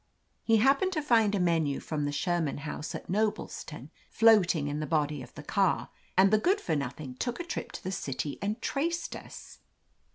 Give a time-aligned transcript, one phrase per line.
[0.43, 4.87] He happened to find a menu from the Sherman House at Noblestown floating in the
[4.87, 8.39] body of the car, and the good for nothing took a trip to the city
[8.41, 9.59] and traced us.